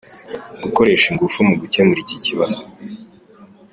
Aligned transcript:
Gukoresha 0.63 1.05
ingufu 1.11 1.37
mu 1.47 1.53
gukemura 1.61 1.99
iki 2.05 2.17
kibazo. 2.25 2.61